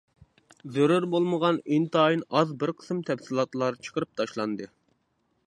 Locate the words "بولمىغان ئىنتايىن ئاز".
1.15-2.55